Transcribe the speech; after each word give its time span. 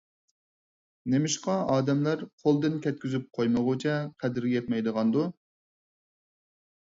نېمىشقا 1.13 1.57
ئادەملەر 1.73 2.23
قولدىن 2.43 2.79
كەتكۈزۈپ 2.85 3.27
قويمىغۇچە 3.37 3.93
قەدرىگە 4.25 4.57
يەتمەيدىغاندۇ؟ 4.59 5.27